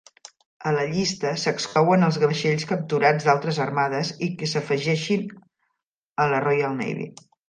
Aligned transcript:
A 0.69 0.71
la 0.75 0.83
llista 0.91 1.33
s'exclouen 1.41 2.07
els 2.07 2.17
vaixells 2.23 2.65
capturats 2.71 3.27
d'altres 3.27 3.59
armades 3.65 4.11
i 4.29 4.33
que 4.39 4.49
s'afegeixin 4.55 5.29
a 6.25 6.27
la 6.33 6.41
Royal 6.47 6.75
Navy. 6.81 7.07